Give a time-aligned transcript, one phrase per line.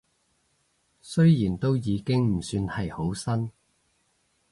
[0.99, 3.51] 雖然都已經唔算係好新